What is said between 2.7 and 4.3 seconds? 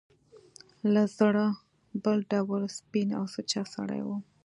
سپین او سوچه سړی و.